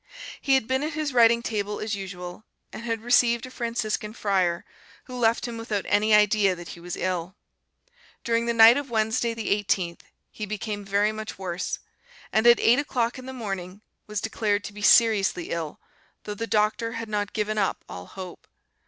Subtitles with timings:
[0.41, 4.65] He had been at his writing table as usual, and had received a Franciscan friar,
[5.03, 7.35] who left him without any idea that he was ill.
[8.23, 9.99] During the night of Wednesday, the 18th,
[10.31, 11.77] he became very much worse,
[12.33, 15.79] and at eight o'clock in the morning was declared to be seriously ill,
[16.23, 18.47] though the doctor had not given up all hope.